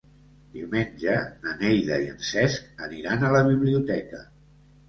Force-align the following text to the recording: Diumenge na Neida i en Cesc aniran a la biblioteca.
Diumenge 0.53 1.17
na 1.43 1.53
Neida 1.59 1.99
i 2.05 2.09
en 2.13 2.17
Cesc 2.31 2.83
aniran 2.89 3.29
a 3.29 3.33
la 3.37 3.43
biblioteca. 3.53 4.25